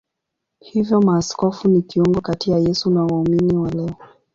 Hivyo 0.59 1.01
maaskofu 1.01 1.67
ni 1.67 1.81
kiungo 1.81 2.21
kati 2.21 2.51
ya 2.51 2.59
Yesu 2.59 2.89
na 2.89 3.03
waumini 3.03 3.57
wa 3.57 3.69
leo. 3.71 3.95